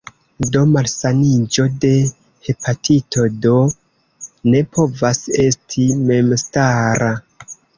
Do, 0.53 0.61
malsaniĝo 0.75 1.65
de 1.83 1.91
hepatito 2.47 3.27
D 3.45 3.53
ne 4.55 4.65
povas 4.79 5.23
esti 5.47 5.87
memstara. 6.09 7.13